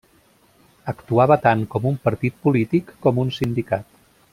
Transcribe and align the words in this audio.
Actuava 0.93 1.37
tant 1.45 1.63
com 1.75 1.87
un 1.93 2.01
partit 2.09 2.41
polític 2.49 2.91
com 3.07 3.25
un 3.27 3.35
sindicat. 3.41 3.99